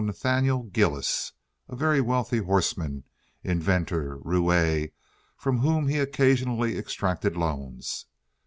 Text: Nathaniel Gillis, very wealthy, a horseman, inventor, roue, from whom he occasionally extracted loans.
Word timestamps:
Nathaniel 0.03 0.63
Gillis, 0.63 1.31
very 1.69 2.01
wealthy, 2.01 2.39
a 2.39 2.43
horseman, 2.43 3.03
inventor, 3.43 4.17
roue, 4.23 4.87
from 5.37 5.59
whom 5.59 5.89
he 5.89 5.99
occasionally 5.99 6.75
extracted 6.75 7.37
loans. 7.37 8.07